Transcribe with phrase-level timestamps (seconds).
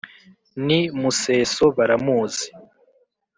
[0.65, 2.47] n'i museso baramuzi,